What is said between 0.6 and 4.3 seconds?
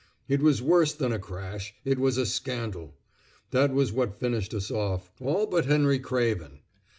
worse than a crash. It was a scandal. That was what